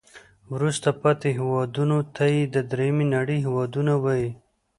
[0.53, 2.23] وروسته پاتې هیوادونو ته
[2.55, 4.29] د دریمې نړۍ هېوادونه وایي.